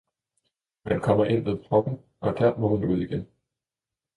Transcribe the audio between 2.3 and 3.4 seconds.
der må man ud igen!